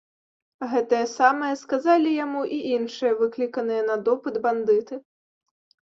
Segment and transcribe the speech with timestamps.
[0.71, 4.95] Гэтае самае сказалі яму і іншыя, выкліканыя на допыт, бандыты.